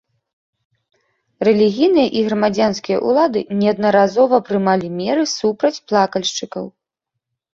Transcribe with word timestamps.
Рэлігійныя 1.47 2.07
і 2.21 2.23
грамадзянскія 2.29 2.97
ўлады 3.11 3.39
неаднаразова 3.61 4.39
прымалі 4.49 4.87
меры 5.01 5.23
супраць 5.35 5.79
плакальшчыкаў. 5.91 6.65